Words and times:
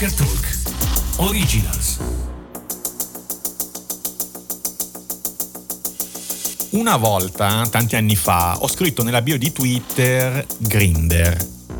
Poker 0.00 0.14
Talk 0.14 0.58
Originals. 1.16 1.98
Una 6.70 6.96
volta, 6.96 7.66
tanti 7.70 7.96
anni 7.96 8.16
fa, 8.16 8.56
ho 8.60 8.66
scritto 8.66 9.02
nella 9.02 9.20
bio 9.20 9.36
di 9.36 9.52
Twitter 9.52 10.46
Grinder. 10.56 11.36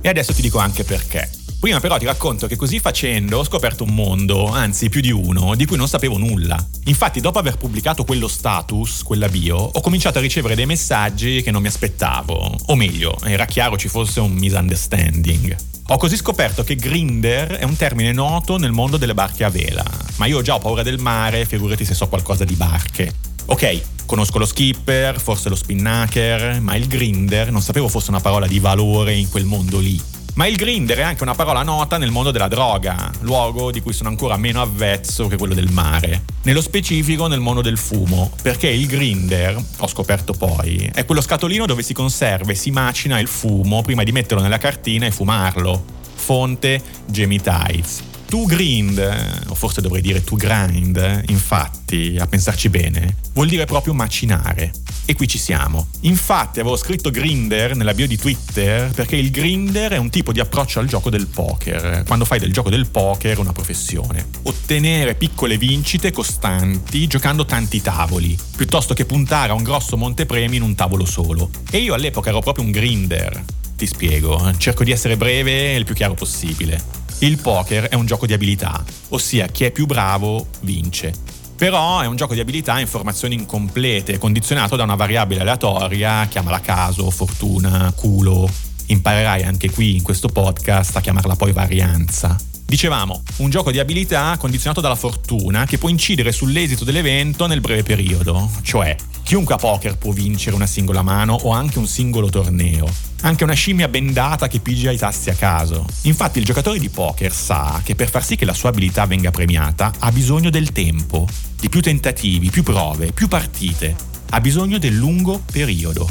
E 0.00 0.08
adesso 0.08 0.32
ti 0.32 0.42
dico 0.42 0.58
anche 0.58 0.84
perché. 0.84 1.28
Prima 1.64 1.80
però 1.80 1.96
ti 1.96 2.04
racconto 2.04 2.46
che 2.46 2.56
così 2.56 2.78
facendo 2.78 3.38
ho 3.38 3.42
scoperto 3.42 3.84
un 3.84 3.94
mondo, 3.94 4.48
anzi 4.48 4.90
più 4.90 5.00
di 5.00 5.10
uno, 5.10 5.54
di 5.54 5.64
cui 5.64 5.78
non 5.78 5.88
sapevo 5.88 6.18
nulla. 6.18 6.62
Infatti 6.84 7.22
dopo 7.22 7.38
aver 7.38 7.56
pubblicato 7.56 8.04
quello 8.04 8.28
status, 8.28 9.02
quella 9.02 9.30
bio, 9.30 9.56
ho 9.56 9.80
cominciato 9.80 10.18
a 10.18 10.20
ricevere 10.20 10.54
dei 10.54 10.66
messaggi 10.66 11.40
che 11.40 11.50
non 11.50 11.62
mi 11.62 11.68
aspettavo. 11.68 12.54
O 12.66 12.74
meglio, 12.74 13.16
era 13.24 13.46
chiaro 13.46 13.78
ci 13.78 13.88
fosse 13.88 14.20
un 14.20 14.32
misunderstanding. 14.32 15.56
Ho 15.86 15.96
così 15.96 16.16
scoperto 16.16 16.62
che 16.64 16.76
grinder 16.76 17.52
è 17.52 17.64
un 17.64 17.76
termine 17.76 18.12
noto 18.12 18.58
nel 18.58 18.72
mondo 18.72 18.98
delle 18.98 19.14
barche 19.14 19.44
a 19.44 19.48
vela, 19.48 19.84
ma 20.16 20.26
io 20.26 20.42
già 20.42 20.56
ho 20.56 20.58
paura 20.58 20.82
del 20.82 20.98
mare, 20.98 21.46
figurati 21.46 21.86
se 21.86 21.94
so 21.94 22.08
qualcosa 22.08 22.44
di 22.44 22.56
barche. 22.56 23.10
Ok, 23.46 24.04
conosco 24.04 24.38
lo 24.38 24.44
skipper, 24.44 25.18
forse 25.18 25.48
lo 25.48 25.56
spinnaker, 25.56 26.60
ma 26.60 26.74
il 26.74 26.86
grinder 26.88 27.50
non 27.50 27.62
sapevo 27.62 27.88
fosse 27.88 28.10
una 28.10 28.20
parola 28.20 28.46
di 28.46 28.58
valore 28.58 29.14
in 29.14 29.30
quel 29.30 29.46
mondo 29.46 29.78
lì. 29.78 29.98
Ma 30.34 30.48
il 30.48 30.56
grinder 30.56 30.98
è 30.98 31.02
anche 31.02 31.22
una 31.22 31.36
parola 31.36 31.62
nota 31.62 31.96
nel 31.96 32.10
mondo 32.10 32.32
della 32.32 32.48
droga, 32.48 33.08
luogo 33.20 33.70
di 33.70 33.80
cui 33.80 33.92
sono 33.92 34.08
ancora 34.08 34.36
meno 34.36 34.60
avvezzo 34.60 35.28
che 35.28 35.36
quello 35.36 35.54
del 35.54 35.70
mare. 35.70 36.24
Nello 36.42 36.60
specifico 36.60 37.28
nel 37.28 37.38
mondo 37.38 37.62
del 37.62 37.78
fumo, 37.78 38.32
perché 38.42 38.68
il 38.68 38.88
grinder, 38.88 39.56
ho 39.78 39.86
scoperto 39.86 40.32
poi, 40.32 40.90
è 40.92 41.04
quello 41.04 41.20
scatolino 41.20 41.66
dove 41.66 41.84
si 41.84 41.94
conserva 41.94 42.50
e 42.50 42.56
si 42.56 42.72
macina 42.72 43.20
il 43.20 43.28
fumo 43.28 43.82
prima 43.82 44.02
di 44.02 44.10
metterlo 44.10 44.42
nella 44.42 44.58
cartina 44.58 45.06
e 45.06 45.12
fumarlo. 45.12 45.84
Fonte 46.16 46.82
Jamie 47.06 47.40
Tides. 47.40 48.02
To 48.26 48.44
grind, 48.46 49.44
o 49.46 49.54
forse 49.54 49.80
dovrei 49.80 50.02
dire 50.02 50.24
to 50.24 50.34
grind, 50.34 51.22
infatti, 51.28 52.16
a 52.18 52.26
pensarci 52.26 52.68
bene, 52.70 53.18
vuol 53.34 53.46
dire 53.46 53.66
proprio 53.66 53.94
macinare. 53.94 54.72
E 55.06 55.14
qui 55.14 55.28
ci 55.28 55.36
siamo. 55.36 55.88
Infatti 56.02 56.60
avevo 56.60 56.76
scritto 56.76 57.10
grinder 57.10 57.76
nella 57.76 57.92
bio 57.92 58.06
di 58.06 58.16
Twitter 58.16 58.90
perché 58.90 59.16
il 59.16 59.30
grinder 59.30 59.92
è 59.92 59.96
un 59.98 60.08
tipo 60.08 60.32
di 60.32 60.40
approccio 60.40 60.80
al 60.80 60.86
gioco 60.86 61.10
del 61.10 61.26
poker, 61.26 62.04
quando 62.06 62.24
fai 62.24 62.38
del 62.38 62.52
gioco 62.52 62.70
del 62.70 62.86
poker 62.86 63.38
una 63.38 63.52
professione. 63.52 64.28
Ottenere 64.44 65.14
piccole 65.14 65.58
vincite 65.58 66.10
costanti 66.10 67.06
giocando 67.06 67.44
tanti 67.44 67.82
tavoli, 67.82 68.36
piuttosto 68.56 68.94
che 68.94 69.04
puntare 69.04 69.52
a 69.52 69.54
un 69.54 69.62
grosso 69.62 69.98
montepremi 69.98 70.56
in 70.56 70.62
un 70.62 70.74
tavolo 70.74 71.04
solo. 71.04 71.50
E 71.70 71.78
io 71.78 71.92
all'epoca 71.92 72.30
ero 72.30 72.40
proprio 72.40 72.64
un 72.64 72.70
grinder. 72.70 73.44
Ti 73.76 73.86
spiego, 73.86 74.52
cerco 74.56 74.84
di 74.84 74.92
essere 74.92 75.18
breve 75.18 75.72
e 75.72 75.76
il 75.76 75.84
più 75.84 75.94
chiaro 75.94 76.14
possibile. 76.14 76.82
Il 77.18 77.38
poker 77.38 77.84
è 77.88 77.94
un 77.94 78.06
gioco 78.06 78.26
di 78.26 78.32
abilità, 78.32 78.82
ossia 79.10 79.46
chi 79.48 79.64
è 79.64 79.70
più 79.70 79.84
bravo 79.84 80.46
vince. 80.60 81.12
Però 81.56 82.00
è 82.00 82.06
un 82.06 82.16
gioco 82.16 82.34
di 82.34 82.40
abilità 82.40 82.78
e 82.78 82.82
informazioni 82.82 83.34
incomplete, 83.34 84.18
condizionato 84.18 84.76
da 84.76 84.82
una 84.82 84.96
variabile 84.96 85.40
aleatoria, 85.40 86.26
chiamala 86.28 86.60
caso, 86.60 87.10
fortuna, 87.10 87.92
culo. 87.94 88.48
Imparerai 88.86 89.44
anche 89.44 89.70
qui 89.70 89.96
in 89.96 90.02
questo 90.02 90.28
podcast 90.28 90.96
a 90.96 91.00
chiamarla 91.00 91.36
poi 91.36 91.52
varianza. 91.52 92.36
Dicevamo, 92.66 93.22
un 93.36 93.50
gioco 93.50 93.70
di 93.70 93.78
abilità 93.78 94.36
condizionato 94.38 94.80
dalla 94.80 94.96
fortuna 94.96 95.64
che 95.64 95.78
può 95.78 95.88
incidere 95.88 96.32
sull'esito 96.32 96.84
dell'evento 96.84 97.46
nel 97.46 97.60
breve 97.60 97.82
periodo, 97.82 98.50
cioè 98.62 98.96
chiunque 99.24 99.54
a 99.54 99.58
poker 99.58 99.96
può 99.96 100.12
vincere 100.12 100.54
una 100.54 100.66
singola 100.66 101.00
mano 101.00 101.32
o 101.32 101.50
anche 101.50 101.78
un 101.78 101.86
singolo 101.86 102.28
torneo, 102.28 102.86
anche 103.22 103.42
una 103.42 103.54
scimmia 103.54 103.88
bendata 103.88 104.48
che 104.48 104.60
pigia 104.60 104.90
i 104.90 104.98
tasti 104.98 105.30
a 105.30 105.34
caso. 105.34 105.86
Infatti 106.02 106.38
il 106.38 106.44
giocatore 106.44 106.78
di 106.78 106.90
poker 106.90 107.32
sa 107.32 107.80
che 107.82 107.94
per 107.94 108.10
far 108.10 108.22
sì 108.22 108.36
che 108.36 108.44
la 108.44 108.52
sua 108.52 108.68
abilità 108.68 109.06
venga 109.06 109.30
premiata 109.30 109.92
ha 109.98 110.12
bisogno 110.12 110.50
del 110.50 110.72
tempo, 110.72 111.26
di 111.58 111.70
più 111.70 111.80
tentativi, 111.80 112.50
più 112.50 112.62
prove, 112.62 113.12
più 113.12 113.26
partite, 113.26 113.96
ha 114.28 114.40
bisogno 114.40 114.76
del 114.76 114.94
lungo 114.94 115.42
periodo. 115.50 116.06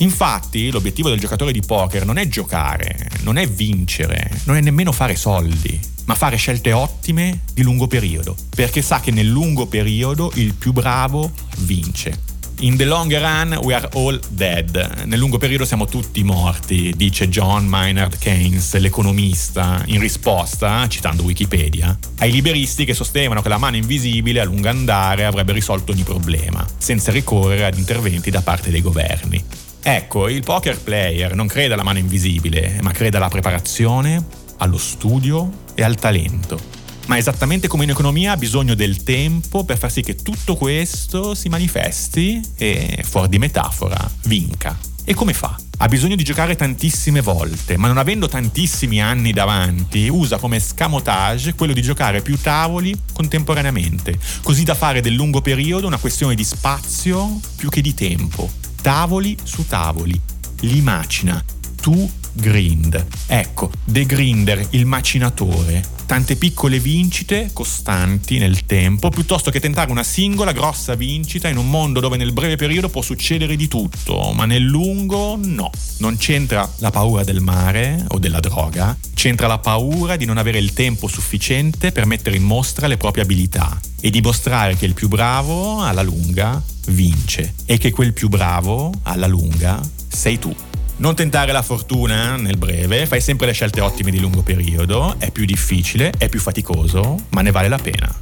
Infatti 0.00 0.70
l'obiettivo 0.70 1.08
del 1.08 1.18
giocatore 1.18 1.52
di 1.52 1.62
poker 1.62 2.04
non 2.04 2.18
è 2.18 2.28
giocare, 2.28 3.08
non 3.22 3.38
è 3.38 3.48
vincere, 3.48 4.30
non 4.44 4.56
è 4.56 4.60
nemmeno 4.60 4.92
fare 4.92 5.16
soldi, 5.16 5.80
ma 6.04 6.14
fare 6.14 6.36
scelte 6.36 6.72
ottime 6.72 7.40
di 7.52 7.62
lungo 7.62 7.86
periodo, 7.86 8.36
perché 8.54 8.82
sa 8.82 9.00
che 9.00 9.10
nel 9.10 9.26
lungo 9.26 9.66
periodo 9.66 10.30
il 10.34 10.52
più 10.52 10.72
bravo 10.72 11.32
vince. 11.60 12.36
In 12.60 12.76
the 12.76 12.86
long 12.86 13.12
run 13.16 13.56
we 13.62 13.72
are 13.72 13.88
all 13.92 14.18
dead. 14.30 15.04
Nel 15.04 15.20
lungo 15.20 15.38
periodo 15.38 15.64
siamo 15.64 15.86
tutti 15.86 16.24
morti, 16.24 16.92
dice 16.96 17.28
John 17.28 17.66
Maynard 17.66 18.18
Keynes, 18.18 18.76
l'economista, 18.78 19.80
in 19.86 20.00
risposta, 20.00 20.88
citando 20.88 21.22
Wikipedia, 21.22 21.96
ai 22.18 22.32
liberisti 22.32 22.84
che 22.84 22.94
sostenevano 22.94 23.42
che 23.42 23.48
la 23.48 23.58
mano 23.58 23.76
invisibile 23.76 24.40
a 24.40 24.44
lungo 24.44 24.68
andare 24.68 25.24
avrebbe 25.24 25.52
risolto 25.52 25.92
ogni 25.92 26.02
problema, 26.02 26.66
senza 26.78 27.12
ricorrere 27.12 27.66
ad 27.66 27.78
interventi 27.78 28.28
da 28.28 28.42
parte 28.42 28.72
dei 28.72 28.82
governi. 28.82 29.40
Ecco, 29.80 30.28
il 30.28 30.42
poker 30.42 30.80
player 30.80 31.36
non 31.36 31.46
crede 31.46 31.74
alla 31.74 31.84
mano 31.84 31.98
invisibile, 31.98 32.80
ma 32.82 32.90
crede 32.90 33.18
alla 33.18 33.28
preparazione, 33.28 34.20
allo 34.56 34.78
studio 34.78 35.66
e 35.76 35.84
al 35.84 35.94
talento 35.94 36.77
ma 37.08 37.16
esattamente 37.16 37.68
come 37.68 37.84
in 37.84 37.90
economia 37.90 38.32
ha 38.32 38.36
bisogno 38.36 38.74
del 38.74 39.02
tempo 39.02 39.64
per 39.64 39.78
far 39.78 39.90
sì 39.90 40.02
che 40.02 40.16
tutto 40.16 40.56
questo 40.56 41.34
si 41.34 41.48
manifesti 41.48 42.40
e, 42.56 43.02
fuori 43.02 43.28
di 43.28 43.38
metafora, 43.38 43.98
vinca. 44.24 44.78
E 45.04 45.14
come 45.14 45.32
fa? 45.32 45.56
Ha 45.78 45.88
bisogno 45.88 46.16
di 46.16 46.22
giocare 46.22 46.54
tantissime 46.54 47.22
volte, 47.22 47.78
ma 47.78 47.86
non 47.86 47.96
avendo 47.96 48.28
tantissimi 48.28 49.00
anni 49.00 49.32
davanti, 49.32 50.08
usa 50.08 50.36
come 50.36 50.60
scamotage 50.60 51.54
quello 51.54 51.72
di 51.72 51.80
giocare 51.80 52.20
più 52.20 52.38
tavoli 52.38 52.94
contemporaneamente, 53.14 54.18
così 54.42 54.64
da 54.64 54.74
fare 54.74 55.00
del 55.00 55.14
lungo 55.14 55.40
periodo 55.40 55.86
una 55.86 55.96
questione 55.96 56.34
di 56.34 56.44
spazio 56.44 57.40
più 57.56 57.70
che 57.70 57.80
di 57.80 57.94
tempo. 57.94 58.50
Tavoli 58.82 59.34
su 59.42 59.66
tavoli. 59.66 60.20
Li 60.60 60.82
macina. 60.82 61.42
Tu 61.80 62.10
grind. 62.32 63.06
Ecco, 63.28 63.70
The 63.86 64.04
Grinder, 64.04 64.66
il 64.70 64.84
macinatore, 64.84 65.96
tante 66.08 66.36
piccole 66.36 66.80
vincite 66.80 67.50
costanti 67.52 68.38
nel 68.38 68.64
tempo, 68.64 69.10
piuttosto 69.10 69.50
che 69.50 69.60
tentare 69.60 69.90
una 69.90 70.02
singola 70.02 70.52
grossa 70.52 70.94
vincita 70.94 71.48
in 71.48 71.58
un 71.58 71.68
mondo 71.68 72.00
dove 72.00 72.16
nel 72.16 72.32
breve 72.32 72.56
periodo 72.56 72.88
può 72.88 73.02
succedere 73.02 73.56
di 73.56 73.68
tutto, 73.68 74.32
ma 74.32 74.46
nel 74.46 74.62
lungo 74.62 75.38
no. 75.38 75.70
Non 75.98 76.16
c'entra 76.16 76.66
la 76.78 76.90
paura 76.90 77.24
del 77.24 77.40
mare 77.42 78.06
o 78.08 78.18
della 78.18 78.40
droga, 78.40 78.96
c'entra 79.12 79.48
la 79.48 79.58
paura 79.58 80.16
di 80.16 80.24
non 80.24 80.38
avere 80.38 80.56
il 80.56 80.72
tempo 80.72 81.08
sufficiente 81.08 81.92
per 81.92 82.06
mettere 82.06 82.36
in 82.36 82.42
mostra 82.42 82.86
le 82.86 82.96
proprie 82.96 83.24
abilità 83.24 83.78
e 84.00 84.08
dimostrare 84.08 84.76
che 84.76 84.86
il 84.86 84.94
più 84.94 85.08
bravo 85.08 85.82
alla 85.82 86.02
lunga 86.02 86.62
vince 86.86 87.52
e 87.66 87.76
che 87.76 87.90
quel 87.90 88.14
più 88.14 88.30
bravo 88.30 88.90
alla 89.02 89.26
lunga 89.26 89.78
sei 90.08 90.38
tu. 90.38 90.56
Non 90.98 91.14
tentare 91.14 91.52
la 91.52 91.62
fortuna 91.62 92.34
nel 92.34 92.56
breve, 92.56 93.06
fai 93.06 93.20
sempre 93.20 93.46
le 93.46 93.52
scelte 93.52 93.80
ottime 93.80 94.10
di 94.10 94.18
lungo 94.18 94.42
periodo, 94.42 95.14
è 95.18 95.30
più 95.30 95.44
difficile, 95.44 96.12
è 96.18 96.28
più 96.28 96.40
faticoso, 96.40 97.16
ma 97.30 97.40
ne 97.40 97.52
vale 97.52 97.68
la 97.68 97.78
pena. 97.78 98.12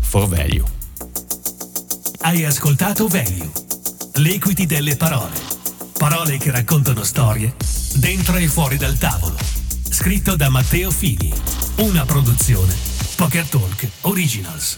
For 0.00 0.28
value. 0.28 0.64
Hai 2.20 2.44
ascoltato 2.44 3.08
Value, 3.08 3.50
l'equity 4.14 4.66
delle 4.66 4.96
parole. 4.96 5.34
Parole 5.96 6.36
che 6.36 6.50
raccontano 6.50 7.04
storie, 7.04 7.54
dentro 7.94 8.36
e 8.36 8.48
fuori 8.48 8.76
dal 8.76 8.98
tavolo. 8.98 9.36
Scritto 9.88 10.36
da 10.36 10.50
Matteo 10.50 10.90
Fini. 10.90 11.32
Una 11.76 12.04
produzione. 12.04 12.74
Poker 13.16 13.46
Talk 13.46 13.88
Originals 14.02 14.76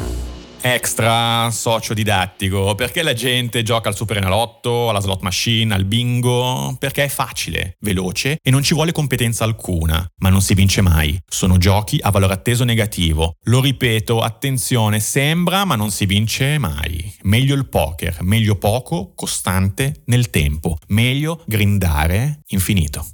extra 0.61 1.51
sociodidattico, 1.51 2.75
perché 2.75 3.03
la 3.03 3.13
gente 3.13 3.63
gioca 3.63 3.89
al 3.89 3.97
Superenalotto, 3.97 4.89
alla 4.89 5.01
slot 5.01 5.23
machine, 5.23 5.75
al 5.75 5.85
bingo, 5.85 6.77
perché 6.79 7.05
è 7.05 7.09
facile, 7.09 7.77
veloce 7.81 8.39
e 8.43 8.51
non 8.51 8.63
ci 8.63 8.75
vuole 8.75 8.93
competenza 8.93 9.45
alcuna, 9.45 10.07
ma 10.19 10.29
non 10.29 10.41
si 10.41 10.55
vince 10.55 10.81
mai. 10.81 11.21
Sono 11.27 11.57
giochi 11.57 11.99
a 12.01 12.11
valore 12.11 12.35
atteso 12.35 12.65
negativo. 12.65 13.37
Lo 13.45 13.61
ripeto, 13.61 14.21
attenzione, 14.21 15.01
sembra 15.01 15.65
ma 15.65 15.77
non 15.77 15.91
si 15.91 16.07
vince 16.07 16.59
mai. 16.59 17.15
Meglio 17.23 17.55
il 17.55 17.69
poker, 17.69 18.19
meglio 18.23 18.57
poco, 18.57 19.13
costante 19.15 20.03
nel 20.07 20.31
tempo, 20.31 20.79
meglio 20.89 21.43
grindare 21.47 22.41
infinito. 22.49 23.09